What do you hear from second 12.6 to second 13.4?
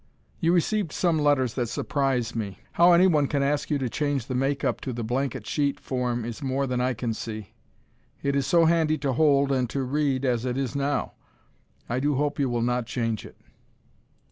not change it.